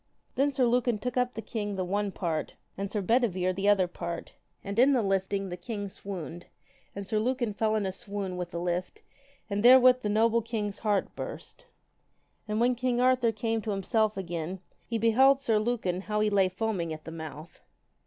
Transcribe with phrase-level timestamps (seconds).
[0.33, 3.87] Then Sir Lucan took up the king the one part, and Sir Bedivere the other
[3.87, 6.47] part, and in the lifting, the king swooned,
[6.95, 9.03] and Sir Lucan fell in a swoon with the lift
[9.47, 11.67] and therewith the noble knight's heart burst.
[12.47, 16.49] And when king Arthur came to himself again, he beheld Sir Lucan how he lay
[16.49, 17.61] foaming at the mouth.